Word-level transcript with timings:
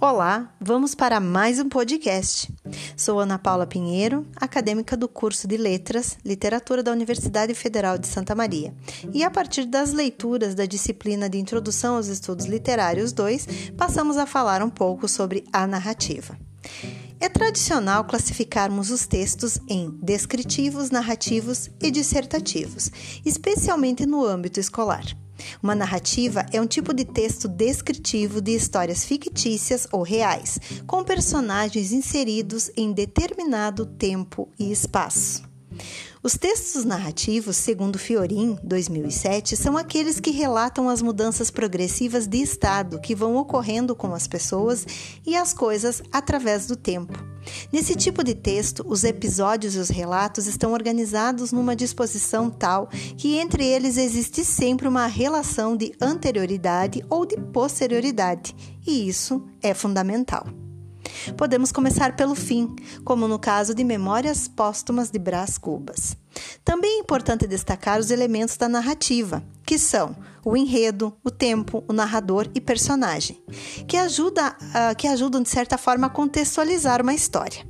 Olá, 0.00 0.54
vamos 0.60 0.94
para 0.94 1.18
mais 1.18 1.58
um 1.58 1.68
podcast. 1.68 2.54
Sou 2.96 3.18
Ana 3.18 3.36
Paula 3.36 3.66
Pinheiro, 3.66 4.24
acadêmica 4.36 4.96
do 4.96 5.08
curso 5.08 5.48
de 5.48 5.56
Letras, 5.56 6.16
Literatura 6.24 6.84
da 6.84 6.92
Universidade 6.92 7.52
Federal 7.52 7.98
de 7.98 8.06
Santa 8.06 8.32
Maria. 8.32 8.72
E 9.12 9.24
a 9.24 9.30
partir 9.30 9.64
das 9.64 9.92
leituras 9.92 10.54
da 10.54 10.66
disciplina 10.66 11.28
de 11.28 11.36
Introdução 11.38 11.96
aos 11.96 12.06
Estudos 12.06 12.46
Literários 12.46 13.12
2, 13.12 13.72
passamos 13.76 14.16
a 14.16 14.24
falar 14.24 14.62
um 14.62 14.70
pouco 14.70 15.08
sobre 15.08 15.42
a 15.52 15.66
narrativa. 15.66 16.38
É 17.18 17.28
tradicional 17.28 18.04
classificarmos 18.04 18.92
os 18.92 19.04
textos 19.04 19.58
em 19.68 19.90
descritivos, 20.00 20.92
narrativos 20.92 21.70
e 21.82 21.90
dissertativos, 21.90 22.88
especialmente 23.24 24.06
no 24.06 24.24
âmbito 24.24 24.60
escolar. 24.60 25.04
Uma 25.62 25.74
narrativa 25.74 26.44
é 26.52 26.60
um 26.60 26.66
tipo 26.66 26.92
de 26.92 27.04
texto 27.04 27.48
descritivo 27.48 28.40
de 28.40 28.52
histórias 28.52 29.04
fictícias 29.04 29.86
ou 29.92 30.02
reais, 30.02 30.58
com 30.86 31.04
personagens 31.04 31.92
inseridos 31.92 32.70
em 32.76 32.92
determinado 32.92 33.86
tempo 33.86 34.48
e 34.58 34.70
espaço. 34.70 35.48
Os 36.22 36.36
textos 36.36 36.84
narrativos, 36.84 37.56
segundo 37.56 37.98
Fiorin, 37.98 38.58
2007, 38.62 39.56
são 39.56 39.76
aqueles 39.76 40.18
que 40.18 40.30
relatam 40.30 40.88
as 40.88 41.00
mudanças 41.00 41.50
progressivas 41.50 42.26
de 42.26 42.38
estado 42.38 43.00
que 43.00 43.14
vão 43.14 43.36
ocorrendo 43.36 43.94
com 43.94 44.12
as 44.12 44.26
pessoas 44.26 44.84
e 45.24 45.36
as 45.36 45.54
coisas 45.54 46.02
através 46.12 46.66
do 46.66 46.74
tempo. 46.74 47.18
Nesse 47.72 47.94
tipo 47.94 48.22
de 48.22 48.34
texto, 48.34 48.84
os 48.86 49.04
episódios 49.04 49.74
e 49.74 49.78
os 49.78 49.88
relatos 49.88 50.46
estão 50.46 50.72
organizados 50.72 51.52
numa 51.52 51.76
disposição 51.76 52.50
tal 52.50 52.88
que 53.16 53.36
entre 53.36 53.64
eles 53.66 53.96
existe 53.96 54.44
sempre 54.44 54.88
uma 54.88 55.06
relação 55.06 55.76
de 55.76 55.94
anterioridade 56.00 57.04
ou 57.08 57.24
de 57.24 57.36
posterioridade, 57.36 58.54
e 58.86 59.08
isso 59.08 59.42
é 59.62 59.74
fundamental. 59.74 60.67
Podemos 61.36 61.72
começar 61.72 62.16
pelo 62.16 62.34
fim, 62.34 62.74
como 63.04 63.28
no 63.28 63.38
caso 63.38 63.74
de 63.74 63.84
Memórias 63.84 64.48
Póstumas 64.48 65.10
de 65.10 65.18
Brás 65.18 65.58
Cubas. 65.58 66.16
Também 66.64 66.98
é 66.98 67.00
importante 67.00 67.46
destacar 67.46 67.98
os 67.98 68.10
elementos 68.10 68.56
da 68.56 68.68
narrativa, 68.68 69.42
que 69.64 69.78
são 69.78 70.16
o 70.44 70.56
enredo, 70.56 71.16
o 71.24 71.30
tempo, 71.30 71.84
o 71.88 71.92
narrador 71.92 72.48
e 72.54 72.60
personagem, 72.60 73.42
que, 73.86 73.96
ajuda, 73.96 74.56
uh, 74.60 74.96
que 74.96 75.06
ajudam, 75.06 75.42
de 75.42 75.48
certa 75.48 75.76
forma, 75.76 76.06
a 76.06 76.10
contextualizar 76.10 77.02
uma 77.02 77.14
história. 77.14 77.66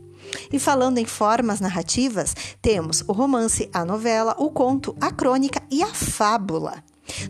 E 0.52 0.58
falando 0.58 0.98
em 0.98 1.04
formas 1.04 1.60
narrativas, 1.60 2.34
temos 2.60 3.02
o 3.06 3.12
romance, 3.12 3.68
a 3.72 3.84
novela, 3.84 4.34
o 4.38 4.50
conto, 4.50 4.94
a 5.00 5.10
crônica 5.10 5.62
e 5.70 5.82
a 5.82 5.88
fábula. 5.88 6.82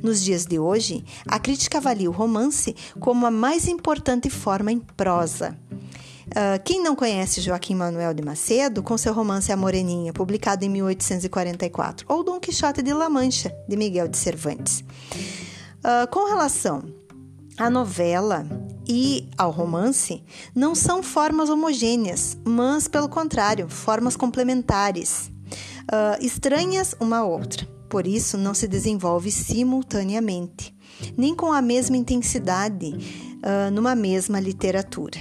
Nos 0.03 0.23
dias 0.23 0.45
de 0.45 0.59
hoje, 0.59 1.05
a 1.27 1.39
crítica 1.39 1.79
avalia 1.79 2.11
o 2.11 2.13
romance 2.13 2.75
como 2.99 3.27
a 3.27 3.31
mais 3.31 3.69
importante 3.69 4.29
forma 4.29 4.73
em 4.73 4.81
prosa. 4.81 5.57
Uh, 6.29 6.62
quem 6.62 6.83
não 6.83 6.95
conhece 6.95 7.41
Joaquim 7.41 7.75
Manuel 7.75 8.12
de 8.12 8.23
Macedo, 8.23 8.83
com 8.83 8.98
seu 8.98 9.15
romance 9.15 9.51
A 9.51 9.57
Moreninha, 9.57 10.12
publicado 10.12 10.65
em 10.65 10.69
1844, 10.69 12.05
ou 12.09 12.23
Dom 12.23 12.39
Quixote 12.39 12.83
de 12.83 12.93
La 12.93 13.09
Mancha, 13.09 13.55
de 13.67 13.77
Miguel 13.77 14.09
de 14.09 14.19
Cervantes. 14.19 14.84
Uh, 15.79 16.06
com 16.11 16.29
relação 16.29 16.83
à 17.56 17.71
novela 17.71 18.47
e 18.87 19.29
ao 19.39 19.51
romance, 19.51 20.23
não 20.55 20.75
são 20.75 21.03
formas 21.03 21.49
homogêneas, 21.49 22.37
mas, 22.45 22.87
pelo 22.87 23.09
contrário, 23.09 23.69
formas 23.69 24.15
complementares, 24.15 25.31
uh, 25.91 26.23
estranhas 26.23 26.95
uma 27.01 27.19
à 27.19 27.25
outra. 27.25 27.67
Por 27.89 28.06
isso, 28.06 28.37
não 28.37 28.53
se 28.53 28.69
desenvolve 28.69 29.31
simultaneamente, 29.31 30.77
nem 31.17 31.34
com 31.34 31.51
a 31.53 31.62
mesma 31.62 31.97
intensidade 31.97 32.93
numa 33.73 33.95
mesma 33.95 34.41
literatura. 34.41 35.17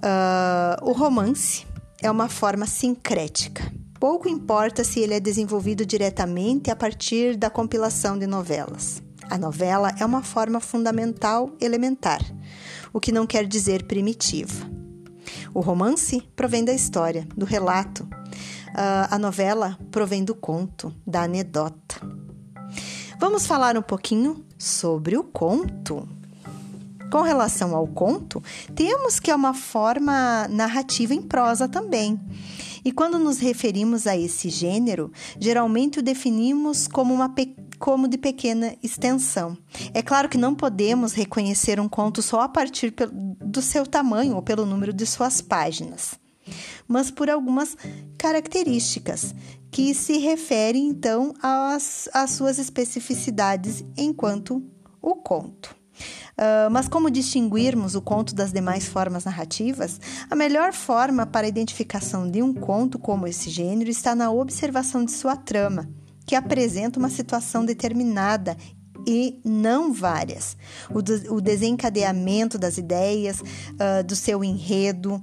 Uh, 0.00 0.88
o 0.88 0.92
romance 0.92 1.66
é 2.02 2.10
uma 2.10 2.28
forma 2.28 2.66
sincrética. 2.66 3.70
Pouco 3.98 4.28
importa 4.28 4.82
se 4.82 5.00
ele 5.00 5.12
é 5.12 5.20
desenvolvido 5.20 5.84
diretamente 5.84 6.70
a 6.70 6.76
partir 6.76 7.36
da 7.36 7.50
compilação 7.50 8.18
de 8.18 8.26
novelas. 8.26 9.02
A 9.28 9.36
novela 9.36 9.92
é 9.98 10.04
uma 10.04 10.22
forma 10.22 10.58
fundamental 10.58 11.54
elementar, 11.60 12.20
o 12.92 12.98
que 12.98 13.12
não 13.12 13.26
quer 13.26 13.46
dizer 13.46 13.84
primitiva. 13.84 14.66
O 15.52 15.60
romance 15.60 16.22
provém 16.34 16.64
da 16.64 16.72
história, 16.72 17.28
do 17.36 17.44
relato. 17.44 18.04
Uh, 18.04 19.06
a 19.10 19.18
novela 19.18 19.78
provém 19.90 20.24
do 20.24 20.34
conto, 20.34 20.94
da 21.06 21.22
anedota. 21.22 22.00
Vamos 23.18 23.46
falar 23.46 23.76
um 23.76 23.82
pouquinho 23.82 24.46
sobre 24.58 25.18
o 25.18 25.24
conto. 25.24 26.08
Com 27.10 27.22
relação 27.22 27.74
ao 27.74 27.88
conto, 27.88 28.42
temos 28.74 29.18
que 29.18 29.30
é 29.30 29.34
uma 29.34 29.52
forma 29.52 30.46
narrativa 30.48 31.12
em 31.12 31.20
prosa 31.20 31.68
também. 31.68 32.20
E 32.84 32.92
quando 32.92 33.18
nos 33.18 33.38
referimos 33.38 34.06
a 34.06 34.16
esse 34.16 34.48
gênero, 34.48 35.12
geralmente 35.38 35.98
o 35.98 36.02
definimos 36.02 36.86
como, 36.86 37.12
uma 37.12 37.34
como 37.78 38.06
de 38.06 38.16
pequena 38.16 38.76
extensão. 38.82 39.58
É 39.92 40.02
claro 40.02 40.28
que 40.28 40.38
não 40.38 40.54
podemos 40.54 41.12
reconhecer 41.12 41.80
um 41.80 41.88
conto 41.88 42.22
só 42.22 42.42
a 42.42 42.48
partir 42.48 42.94
do 43.40 43.60
seu 43.60 43.84
tamanho 43.84 44.36
ou 44.36 44.42
pelo 44.42 44.64
número 44.64 44.92
de 44.92 45.04
suas 45.04 45.40
páginas, 45.40 46.18
mas 46.86 47.10
por 47.10 47.28
algumas 47.28 47.76
características 48.16 49.34
que 49.70 49.94
se 49.94 50.18
referem 50.18 50.88
então 50.88 51.34
às, 51.42 52.08
às 52.12 52.30
suas 52.30 52.58
especificidades 52.58 53.84
enquanto 53.96 54.62
o 55.02 55.16
conto. 55.16 55.79
Uh, 56.40 56.70
mas 56.70 56.88
como 56.88 57.10
distinguirmos 57.10 57.94
o 57.94 58.00
conto 58.00 58.34
das 58.34 58.50
demais 58.50 58.86
formas 58.86 59.26
narrativas? 59.26 60.00
A 60.30 60.34
melhor 60.34 60.72
forma 60.72 61.26
para 61.26 61.46
a 61.46 61.48
identificação 61.48 62.30
de 62.30 62.42
um 62.42 62.54
conto 62.54 62.98
como 62.98 63.26
esse 63.26 63.50
gênero 63.50 63.90
está 63.90 64.14
na 64.14 64.30
observação 64.30 65.04
de 65.04 65.12
sua 65.12 65.36
trama, 65.36 65.86
que 66.24 66.34
apresenta 66.34 66.98
uma 66.98 67.10
situação 67.10 67.62
determinada 67.62 68.56
e 69.06 69.38
não 69.44 69.92
várias. 69.92 70.56
O, 70.88 71.34
o 71.34 71.40
desencadeamento 71.42 72.58
das 72.58 72.78
ideias, 72.78 73.40
uh, 73.40 74.02
do 74.02 74.16
seu 74.16 74.42
enredo, 74.42 75.22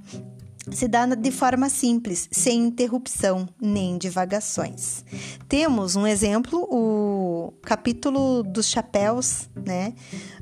se 0.70 0.88
dá 0.88 1.06
de 1.06 1.30
forma 1.30 1.68
simples, 1.68 2.28
sem 2.30 2.64
interrupção 2.64 3.48
nem 3.60 3.98
divagações. 3.98 5.04
Temos 5.48 5.96
um 5.96 6.06
exemplo, 6.06 6.66
o 6.70 7.52
capítulo 7.62 8.42
dos 8.42 8.66
chapéus, 8.66 9.48
né, 9.54 9.94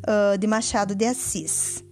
uh, 0.03 0.39
de 0.39 0.47
Machado 0.47 0.95
de 0.95 1.05
Assis. 1.05 1.85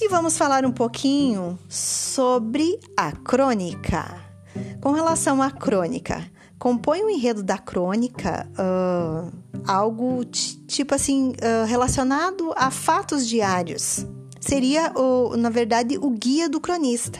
E 0.00 0.08
vamos 0.08 0.36
falar 0.36 0.64
um 0.64 0.72
pouquinho 0.72 1.58
sobre 1.68 2.78
a 2.96 3.12
crônica. 3.12 4.20
Com 4.80 4.90
relação 4.92 5.40
à 5.40 5.50
crônica, 5.50 6.28
compõe 6.58 7.02
o 7.02 7.10
enredo 7.10 7.42
da 7.42 7.56
crônica 7.56 8.48
uh, 8.52 9.32
algo 9.66 10.24
tipo 10.24 10.94
assim 10.94 11.30
uh, 11.30 11.66
relacionado 11.66 12.52
a 12.56 12.70
fatos 12.70 13.26
diários 13.26 14.06
seria, 14.42 14.92
o, 14.94 15.36
na 15.36 15.48
verdade, 15.48 15.96
o 15.98 16.10
guia 16.10 16.48
do 16.48 16.60
cronista. 16.60 17.18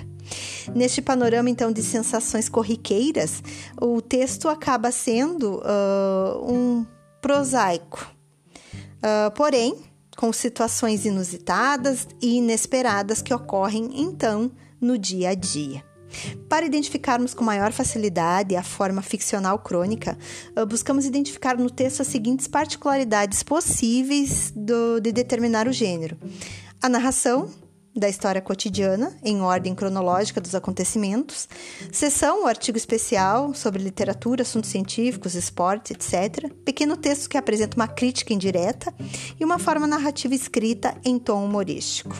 Neste 0.74 1.00
panorama, 1.00 1.48
então, 1.48 1.72
de 1.72 1.82
sensações 1.82 2.48
corriqueiras, 2.48 3.42
o 3.80 4.00
texto 4.00 4.48
acaba 4.48 4.90
sendo 4.90 5.60
uh, 5.60 6.52
um 6.52 6.86
prosaico. 7.20 8.10
Uh, 8.98 9.30
porém, 9.34 9.76
com 10.16 10.32
situações 10.32 11.04
inusitadas 11.04 12.06
e 12.20 12.36
inesperadas 12.36 13.22
que 13.22 13.32
ocorrem, 13.32 13.90
então, 13.94 14.50
no 14.80 14.98
dia 14.98 15.30
a 15.30 15.34
dia. 15.34 15.82
Para 16.48 16.66
identificarmos 16.66 17.32
com 17.32 17.42
maior 17.42 17.72
facilidade 17.72 18.54
a 18.54 18.62
forma 18.62 19.00
ficcional 19.00 19.58
crônica, 19.58 20.18
buscamos 20.68 21.06
identificar 21.06 21.56
no 21.56 21.70
texto 21.70 22.02
as 22.02 22.06
seguintes 22.08 22.46
particularidades 22.46 23.42
possíveis 23.42 24.52
do, 24.54 25.00
de 25.00 25.10
determinar 25.10 25.66
o 25.66 25.72
gênero: 25.72 26.18
a 26.82 26.88
narração 26.88 27.48
da 27.94 28.08
história 28.08 28.40
cotidiana, 28.40 29.16
em 29.22 29.40
ordem 29.40 29.74
cronológica 29.74 30.40
dos 30.40 30.54
acontecimentos, 30.54 31.48
sessão, 31.92 32.42
o 32.42 32.46
artigo 32.46 32.76
especial 32.76 33.54
sobre 33.54 33.82
literatura, 33.82 34.42
assuntos 34.42 34.70
científicos, 34.70 35.34
esporte, 35.34 35.92
etc., 35.92 36.50
pequeno 36.64 36.96
texto 36.96 37.28
que 37.28 37.38
apresenta 37.38 37.76
uma 37.76 37.86
crítica 37.86 38.32
indireta 38.34 38.92
e 39.38 39.44
uma 39.44 39.58
forma 39.58 39.86
narrativa 39.86 40.34
escrita 40.34 40.96
em 41.04 41.18
tom 41.18 41.44
humorístico. 41.44 42.16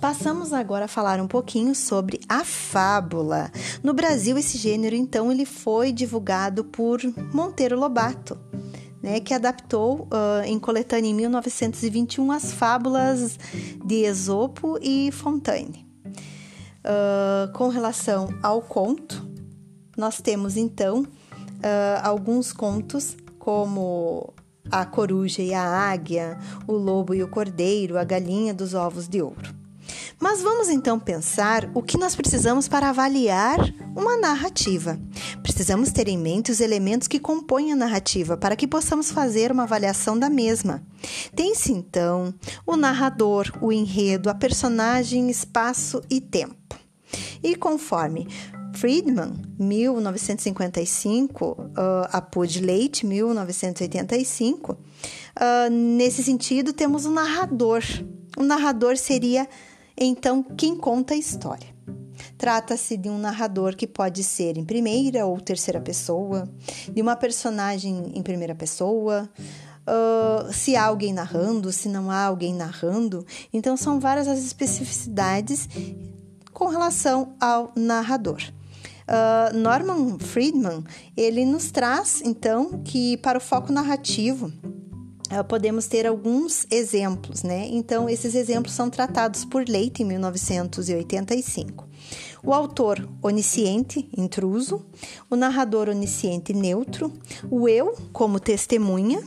Passamos 0.00 0.52
agora 0.52 0.84
a 0.84 0.88
falar 0.88 1.20
um 1.20 1.28
pouquinho 1.28 1.74
sobre 1.74 2.20
a 2.28 2.44
fábula. 2.44 3.50
No 3.82 3.94
Brasil, 3.94 4.36
esse 4.36 4.58
gênero, 4.58 4.94
então, 4.94 5.32
ele 5.32 5.46
foi 5.46 5.92
divulgado 5.92 6.64
por 6.64 7.00
Monteiro 7.32 7.78
Lobato, 7.78 8.38
né, 9.02 9.20
que 9.20 9.34
adaptou 9.34 10.02
uh, 10.02 10.44
em 10.44 10.58
coletânea 10.58 11.10
em 11.10 11.14
1921 11.14 12.30
as 12.30 12.52
fábulas 12.52 13.38
de 13.84 14.04
Esopo 14.04 14.78
e 14.80 15.10
Fontaine. 15.10 15.84
Uh, 16.84 17.52
com 17.52 17.68
relação 17.68 18.28
ao 18.42 18.62
conto, 18.62 19.26
nós 19.96 20.20
temos 20.20 20.56
então 20.56 21.02
uh, 21.02 22.00
alguns 22.02 22.52
contos 22.52 23.16
como 23.38 24.32
a 24.70 24.86
coruja 24.86 25.42
e 25.42 25.52
a 25.52 25.62
águia, 25.62 26.38
o 26.66 26.72
lobo 26.72 27.14
e 27.14 27.22
o 27.22 27.28
cordeiro, 27.28 27.98
a 27.98 28.04
galinha 28.04 28.54
dos 28.54 28.74
ovos 28.74 29.08
de 29.08 29.20
ouro. 29.20 29.61
Mas 30.22 30.40
vamos 30.40 30.68
então 30.68 31.00
pensar 31.00 31.68
o 31.74 31.82
que 31.82 31.98
nós 31.98 32.14
precisamos 32.14 32.68
para 32.68 32.90
avaliar 32.90 33.58
uma 33.96 34.16
narrativa. 34.16 34.96
Precisamos 35.42 35.90
ter 35.90 36.06
em 36.06 36.16
mente 36.16 36.52
os 36.52 36.60
elementos 36.60 37.08
que 37.08 37.18
compõem 37.18 37.72
a 37.72 37.76
narrativa 37.76 38.36
para 38.36 38.54
que 38.54 38.68
possamos 38.68 39.10
fazer 39.10 39.50
uma 39.50 39.64
avaliação 39.64 40.16
da 40.16 40.30
mesma. 40.30 40.80
Tem-se 41.34 41.72
então 41.72 42.32
o 42.64 42.76
narrador, 42.76 43.52
o 43.60 43.72
enredo, 43.72 44.30
a 44.30 44.34
personagem, 44.34 45.28
espaço 45.28 46.00
e 46.08 46.20
tempo. 46.20 46.76
E 47.42 47.56
conforme 47.56 48.28
Friedman, 48.74 49.32
1955, 49.58 51.44
uh, 51.44 51.66
a 52.12 52.20
Pud 52.22 52.60
Leite, 52.60 53.04
1985, 53.04 54.72
uh, 54.72 54.78
nesse 55.68 56.22
sentido, 56.22 56.72
temos 56.72 57.06
o 57.06 57.10
narrador. 57.10 57.82
O 58.36 58.44
narrador 58.44 58.96
seria 58.96 59.48
então, 59.96 60.42
quem 60.42 60.76
conta 60.76 61.14
a 61.14 61.16
história? 61.16 61.68
Trata-se 62.38 62.96
de 62.96 63.08
um 63.08 63.18
narrador 63.18 63.76
que 63.76 63.86
pode 63.86 64.22
ser 64.22 64.56
em 64.56 64.64
primeira 64.64 65.26
ou 65.26 65.40
terceira 65.40 65.80
pessoa, 65.80 66.48
de 66.92 67.00
uma 67.00 67.16
personagem 67.16 68.12
em 68.14 68.22
primeira 68.22 68.54
pessoa, 68.54 69.28
uh, 69.86 70.52
se 70.52 70.76
há 70.76 70.84
alguém 70.84 71.12
narrando, 71.12 71.72
se 71.72 71.88
não 71.88 72.10
há 72.10 72.24
alguém 72.24 72.54
narrando. 72.54 73.26
Então, 73.52 73.76
são 73.76 73.98
várias 74.00 74.28
as 74.28 74.38
especificidades 74.38 75.68
com 76.52 76.68
relação 76.68 77.34
ao 77.40 77.72
narrador. 77.76 78.40
Uh, 79.02 79.56
Norman 79.56 80.18
Friedman 80.20 80.84
ele 81.16 81.44
nos 81.44 81.72
traz 81.72 82.22
então 82.24 82.82
que 82.84 83.16
para 83.16 83.36
o 83.36 83.40
foco 83.40 83.72
narrativo 83.72 84.52
podemos 85.48 85.86
ter 85.86 86.06
alguns 86.06 86.66
exemplos, 86.70 87.42
né? 87.42 87.68
Então, 87.70 88.08
esses 88.08 88.34
exemplos 88.34 88.74
são 88.74 88.90
tratados 88.90 89.44
por 89.44 89.66
Leite 89.68 90.02
em 90.02 90.06
1985. 90.06 91.88
O 92.44 92.52
autor 92.52 93.08
onisciente, 93.22 94.08
intruso, 94.16 94.84
o 95.30 95.36
narrador 95.36 95.88
onisciente 95.88 96.52
neutro, 96.52 97.12
o 97.50 97.68
eu 97.68 97.94
como 98.12 98.40
testemunha, 98.40 99.22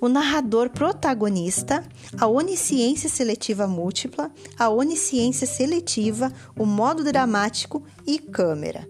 o 0.00 0.08
narrador 0.08 0.70
protagonista, 0.70 1.84
a 2.18 2.26
onisciência 2.26 3.08
seletiva 3.08 3.66
múltipla, 3.66 4.30
a 4.58 4.68
onisciência 4.68 5.46
seletiva, 5.46 6.32
o 6.56 6.66
modo 6.66 7.02
dramático 7.02 7.82
e 8.06 8.18
câmera. 8.18 8.88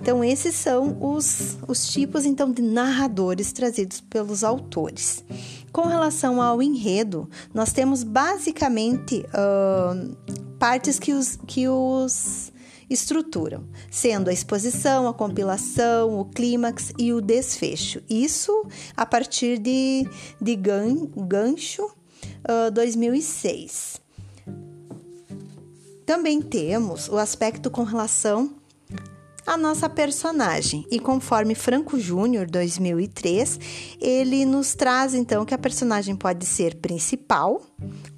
Então, 0.00 0.22
esses 0.22 0.54
são 0.54 0.98
os, 1.00 1.56
os 1.66 1.88
tipos 1.88 2.26
então 2.26 2.52
de 2.52 2.60
narradores 2.60 3.52
trazidos 3.52 4.00
pelos 4.00 4.44
autores. 4.44 5.24
Com 5.76 5.88
relação 5.88 6.40
ao 6.40 6.62
enredo, 6.62 7.28
nós 7.52 7.70
temos 7.70 8.02
basicamente 8.02 9.22
uh, 9.26 10.16
partes 10.58 10.98
que 10.98 11.12
os, 11.12 11.38
que 11.46 11.68
os 11.68 12.50
estruturam, 12.88 13.68
sendo 13.90 14.30
a 14.30 14.32
exposição, 14.32 15.06
a 15.06 15.12
compilação, 15.12 16.18
o 16.18 16.24
clímax 16.24 16.94
e 16.98 17.12
o 17.12 17.20
desfecho. 17.20 18.02
Isso 18.08 18.66
a 18.96 19.04
partir 19.04 19.58
de, 19.58 20.08
de 20.40 20.56
gan, 20.56 21.10
Gancho 21.14 21.84
uh, 21.84 22.70
2006. 22.72 24.00
Também 26.06 26.40
temos 26.40 27.06
o 27.06 27.18
aspecto 27.18 27.70
com 27.70 27.82
relação 27.82 28.56
a 29.46 29.56
nossa 29.56 29.88
personagem. 29.88 30.84
E 30.90 30.98
conforme 30.98 31.54
Franco 31.54 31.98
Júnior, 31.98 32.46
2003, 32.46 33.58
ele 34.00 34.44
nos 34.44 34.74
traz 34.74 35.14
então 35.14 35.44
que 35.44 35.54
a 35.54 35.58
personagem 35.58 36.16
pode 36.16 36.44
ser 36.44 36.76
principal 36.76 37.62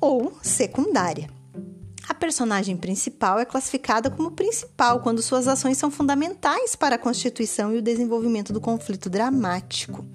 ou 0.01 0.33
secundária. 0.43 1.38
A 2.09 2.15
personagem 2.15 2.75
principal 2.75 3.39
é 3.39 3.45
classificada 3.45 4.09
como 4.09 4.31
principal 4.31 5.01
quando 5.01 5.21
suas 5.21 5.47
ações 5.47 5.77
são 5.77 5.91
fundamentais 5.91 6.75
para 6.75 6.95
a 6.95 6.99
constituição 6.99 7.75
e 7.75 7.79
o 7.79 7.83
desenvolvimento 7.83 8.51
do 8.51 8.63
conflito 8.63 9.11
dramático. 9.11 10.07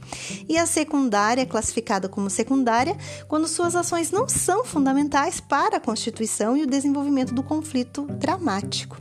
E 0.49 0.57
a 0.57 0.65
secundária 0.65 1.43
é 1.43 1.45
classificada 1.45 2.09
como 2.09 2.31
secundária 2.31 2.97
quando 3.27 3.47
suas 3.47 3.75
ações 3.75 4.09
não 4.09 4.27
são 4.27 4.65
fundamentais 4.65 5.39
para 5.39 5.77
a 5.77 5.79
constituição 5.79 6.57
e 6.57 6.63
o 6.63 6.67
desenvolvimento 6.67 7.31
do 7.31 7.43
conflito 7.43 8.07
dramático. 8.19 8.97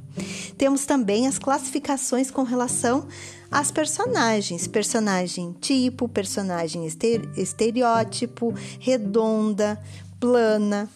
Temos 0.59 0.85
também 0.85 1.27
as 1.27 1.39
classificações 1.39 2.31
com 2.31 2.43
relação 2.43 3.09
às 3.51 3.71
personagens: 3.71 4.67
personagem 4.67 5.57
tipo, 5.59 6.07
personagem 6.07 6.87
estereótipo, 7.37 8.53
redonda, 8.79 9.83
plana, 10.21 10.91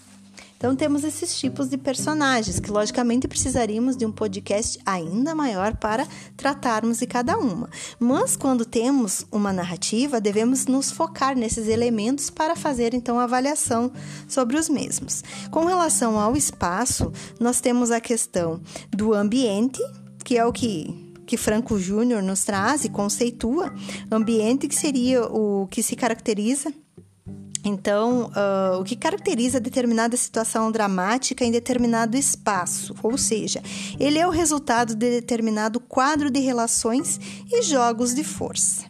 então 0.66 0.74
temos 0.74 1.04
esses 1.04 1.38
tipos 1.38 1.68
de 1.68 1.78
personagens 1.78 2.58
que 2.58 2.72
logicamente 2.72 3.28
precisaríamos 3.28 3.96
de 3.96 4.04
um 4.04 4.10
podcast 4.10 4.80
ainda 4.84 5.32
maior 5.32 5.76
para 5.76 6.04
tratarmos 6.36 6.98
de 6.98 7.06
cada 7.06 7.38
uma. 7.38 7.70
Mas 8.00 8.34
quando 8.34 8.64
temos 8.64 9.24
uma 9.30 9.52
narrativa, 9.52 10.20
devemos 10.20 10.66
nos 10.66 10.90
focar 10.90 11.38
nesses 11.38 11.68
elementos 11.68 12.30
para 12.30 12.56
fazer 12.56 12.94
então 12.94 13.20
a 13.20 13.22
avaliação 13.22 13.92
sobre 14.26 14.56
os 14.56 14.68
mesmos. 14.68 15.22
Com 15.52 15.66
relação 15.66 16.18
ao 16.18 16.36
espaço, 16.36 17.12
nós 17.38 17.60
temos 17.60 17.92
a 17.92 18.00
questão 18.00 18.60
do 18.90 19.14
ambiente, 19.14 19.80
que 20.24 20.36
é 20.36 20.44
o 20.44 20.52
que 20.52 21.06
que 21.24 21.36
Franco 21.36 21.76
Júnior 21.76 22.22
nos 22.22 22.44
traz 22.44 22.84
e 22.84 22.88
conceitua, 22.88 23.74
ambiente 24.10 24.68
que 24.68 24.74
seria 24.76 25.24
o 25.24 25.66
que 25.68 25.82
se 25.82 25.96
caracteriza 25.96 26.72
então, 27.68 28.30
uh, 28.30 28.80
o 28.80 28.84
que 28.84 28.94
caracteriza 28.94 29.58
determinada 29.58 30.16
situação 30.16 30.70
dramática 30.70 31.44
em 31.44 31.50
determinado 31.50 32.16
espaço, 32.16 32.94
ou 33.02 33.18
seja, 33.18 33.60
ele 33.98 34.20
é 34.20 34.26
o 34.26 34.30
resultado 34.30 34.94
de 34.94 35.10
determinado 35.10 35.80
quadro 35.80 36.30
de 36.30 36.38
relações 36.38 37.18
e 37.50 37.62
jogos 37.62 38.14
de 38.14 38.22
força. 38.22 38.84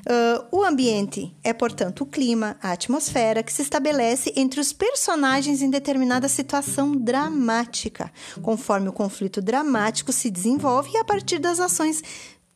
Uh, 0.00 0.56
o 0.56 0.64
ambiente 0.64 1.36
é, 1.42 1.52
portanto, 1.52 2.02
o 2.02 2.06
clima, 2.06 2.56
a 2.62 2.70
atmosfera 2.70 3.42
que 3.42 3.52
se 3.52 3.62
estabelece 3.62 4.32
entre 4.36 4.60
os 4.60 4.72
personagens 4.72 5.60
em 5.60 5.68
determinada 5.68 6.28
situação 6.28 6.92
dramática, 6.92 8.10
conforme 8.40 8.88
o 8.88 8.92
conflito 8.92 9.42
dramático 9.42 10.12
se 10.12 10.30
desenvolve 10.30 10.90
e 10.94 10.96
a 10.96 11.04
partir 11.04 11.40
das 11.40 11.58
ações 11.58 12.02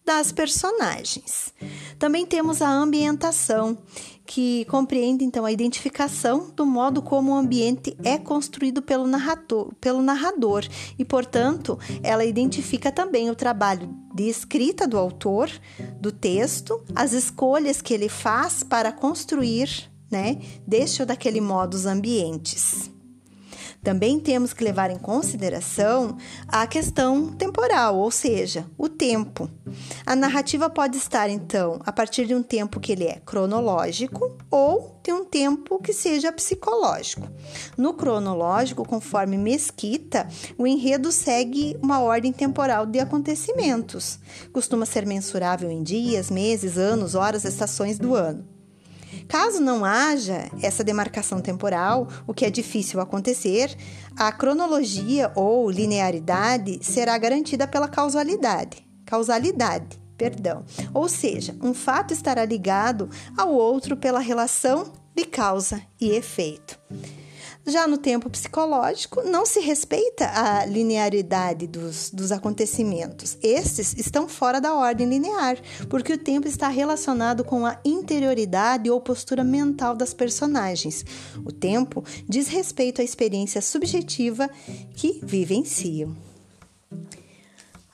das 0.05 0.31
personagens. 0.31 1.53
Também 1.99 2.27
temos 2.27 2.61
a 2.61 2.69
ambientação, 2.69 3.79
que 4.27 4.65
compreende 4.67 5.25
então 5.25 5.45
a 5.45 5.52
identificação 5.52 6.50
do 6.55 6.64
modo 6.64 7.02
como 7.02 7.33
o 7.33 7.37
ambiente 7.37 7.97
é 8.02 8.17
construído 8.17 8.81
pelo 8.81 9.07
narrador, 9.07 9.75
pelo 9.81 10.02
narrador 10.02 10.67
e, 10.99 11.05
portanto, 11.05 11.78
ela 12.02 12.25
identifica 12.25 12.90
também 12.90 13.31
o 13.31 13.35
trabalho 13.35 13.95
de 14.14 14.25
escrita 14.25 14.87
do 14.87 14.99
autor 14.99 15.50
do 16.00 16.11
texto, 16.11 16.83
as 16.95 17.12
escolhas 17.12 17.83
que 17.83 17.93
ele 17.93 18.09
faz 18.09 18.62
para 18.62 18.93
construir, 18.93 19.90
né, 20.11 20.38
deste 20.67 21.02
ou 21.02 21.07
daquele 21.07 21.40
modo 21.40 21.75
os 21.75 21.87
ambientes. 21.87 22.94
Também 23.85 24.19
temos 24.19 24.55
que 24.55 24.64
levar 24.64 24.91
em 24.91 24.97
consideração 24.97 26.17
a 26.49 26.67
questão 26.67 27.31
temporal, 27.31 27.99
ou 27.99 28.11
seja, 28.11 28.64
o 28.79 28.88
tempo. 28.88 29.49
A 30.07 30.17
narrativa 30.17 30.71
pode 30.71 30.97
estar, 30.97 31.29
então, 31.29 31.79
a 31.85 31.93
partir 31.93 32.26
de 32.26 32.35
um 32.35 32.43
tempo 32.43 32.81
que 32.81 32.93
ele 32.93 33.05
é 33.05 33.21
cronológico 33.26 34.38
ou 34.50 34.99
de 35.05 35.12
um 35.12 35.23
tempo 35.23 35.79
que 35.83 35.93
seja 35.93 36.33
psicológico. 36.33 37.29
No 37.76 37.93
cronológico, 37.93 38.88
conforme 38.88 39.37
Mesquita, 39.37 40.26
o 40.57 40.67
enredo 40.67 41.12
segue 41.12 41.76
uma 41.83 42.00
ordem 42.00 42.33
temporal 42.33 42.87
de 42.87 42.99
acontecimentos. 42.99 44.19
Costuma 44.50 44.87
ser 44.87 45.05
mensurável 45.05 45.71
em 45.71 45.83
dias, 45.83 46.31
meses, 46.31 46.79
anos, 46.79 47.14
horas, 47.14 47.45
estações 47.45 47.99
do 47.99 48.14
ano. 48.14 48.55
Caso 49.28 49.61
não 49.61 49.85
haja 49.85 50.50
essa 50.62 50.85
demarcação 50.85 51.40
temporal, 51.40 52.09
o 52.26 52.35
que 52.35 52.44
é 52.44 52.50
difícil 52.50 53.00
acontecer, 53.00 53.76
a 54.16 54.30
cronologia 54.33 55.33
ou 55.35 55.71
linearidade 55.71 56.78
será 56.83 57.16
garantida 57.18 57.66
pela 57.66 57.88
causalidade. 57.88 58.87
Causalidade, 59.04 60.00
perdão. 60.16 60.64
Ou 60.92 61.09
seja, 61.09 61.56
um 61.62 61.75
fato 61.75 62.12
estará 62.12 62.44
ligado 62.44 63.09
ao 63.37 63.52
outro 63.52 63.97
pela 63.97 64.21
relação 64.21 64.92
de 65.14 65.25
causa 65.25 65.80
e 66.00 66.11
efeito. 66.11 66.78
Já 67.66 67.87
no 67.87 67.97
tempo 67.97 68.28
psicológico, 68.28 69.23
não 69.23 69.47
se 69.47 69.59
respeita 69.61 70.26
a 70.26 70.66
linearidade 70.66 71.66
dos, 71.66 72.11
dos 72.11 72.30
acontecimentos. 72.30 73.38
Estes 73.42 73.94
estão 73.97 74.28
fora 74.28 74.61
da 74.61 74.75
ordem 74.75 75.09
linear, 75.09 75.56
porque 75.88 76.12
o 76.12 76.18
tempo 76.18 76.47
está 76.47 76.68
relacionado 76.68 77.42
com 77.42 77.64
a 77.64 77.78
interioridade 77.83 78.90
ou 78.90 79.00
postura 79.00 79.42
mental 79.42 79.97
das 79.97 80.12
personagens. 80.12 81.06
O 81.42 81.50
tempo 81.50 82.04
diz 82.28 82.49
respeito 82.49 83.00
à 83.00 83.04
experiência 83.04 83.62
subjetiva 83.62 84.50
que 84.94 85.21
vivenciam. 85.23 86.14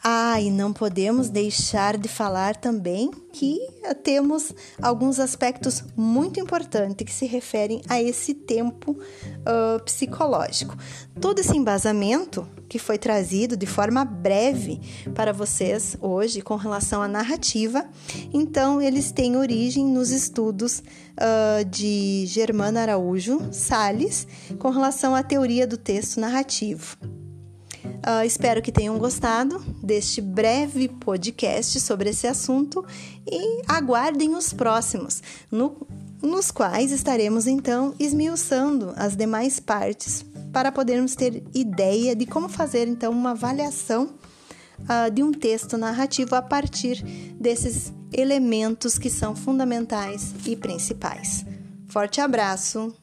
Ah, 0.03 0.41
e 0.41 0.51
não 0.51 0.73
podemos 0.73 1.29
deixar 1.29 1.99
de 1.99 2.09
falar 2.09 2.57
também 2.57 3.11
que 3.33 3.59
temos 4.03 4.55
alguns 4.81 5.21
aspectos 5.21 5.85
muito 5.95 6.41
importantes 6.41 7.05
que 7.05 7.13
se 7.13 7.27
referem 7.27 7.83
a 7.87 8.01
esse 8.01 8.33
tempo 8.33 8.93
uh, 8.93 9.83
psicológico. 9.85 10.75
Todo 11.21 11.41
esse 11.41 11.55
embasamento 11.55 12.49
que 12.67 12.79
foi 12.79 12.97
trazido 12.97 13.59
de 13.59 13.67
forma 13.67 14.03
breve 14.03 14.81
para 15.15 15.35
vocês 15.35 15.99
hoje 16.01 16.41
com 16.41 16.57
relação 16.57 17.03
à 17.03 17.09
narrativa, 17.09 17.85
então 18.33 18.81
eles 18.81 19.13
têm 19.13 19.37
origem 19.37 19.85
nos 19.85 20.11
estudos 20.11 20.79
uh, 20.79 21.65
de 21.67 22.25
Germana 22.27 22.81
Araújo 22.81 23.53
Sales 23.53 24.27
com 24.59 24.71
relação 24.71 25.15
à 25.15 25.23
teoria 25.23 25.67
do 25.67 25.77
texto 25.77 26.19
narrativo. 26.19 26.97
Uh, 28.01 28.25
espero 28.25 28.63
que 28.63 28.73
tenham 28.73 28.99
gostado 28.99 29.63
deste 29.83 30.23
breve 30.23 30.89
podcast 30.89 31.79
sobre 31.81 32.11
esse 32.11 32.27
assunto 32.27 32.85
e 33.31 33.63
aguardem 33.69 34.35
os 34.35 34.55
próximos, 34.55 35.23
no, 35.51 35.87
nos 36.23 36.51
quais 36.51 36.93
estaremos 36.93 37.47
então 37.47 37.95
esmiuçando 37.99 38.95
as 38.97 39.15
demais 39.15 39.61
partes 39.61 40.25
para 40.51 40.73
podermos 40.73 41.15
ter 41.15 41.43
ideia 41.55 42.17
de 42.17 42.25
como 42.25 42.49
fazer 42.49 42.89
então 42.89 43.13
uma 43.13 43.33
avaliação 43.33 44.15
uh, 44.81 45.11
de 45.11 45.23
um 45.23 45.31
texto 45.31 45.77
narrativo 45.77 46.35
a 46.35 46.41
partir 46.41 47.03
desses 47.39 47.93
elementos 48.13 48.99
que 48.99 49.11
são 49.11 49.37
fundamentais 49.37 50.35
e 50.47 50.57
principais. 50.57 51.45
Forte 51.87 52.21
abraço! 52.21 52.95